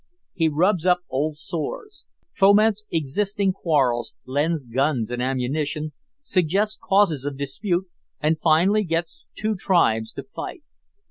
He 0.33 0.49
rubs 0.49 0.83
up 0.87 1.01
old 1.11 1.37
sores, 1.37 2.05
foments 2.33 2.83
existing 2.91 3.53
quarrels, 3.53 4.15
lends 4.25 4.65
guns 4.65 5.11
and 5.11 5.21
ammunition, 5.21 5.91
suggests 6.23 6.79
causes 6.83 7.23
of 7.23 7.37
dispute, 7.37 7.85
and 8.19 8.39
finally 8.39 8.83
gets 8.83 9.25
two 9.37 9.53
tribes 9.53 10.11
to 10.13 10.23
fight. 10.23 10.63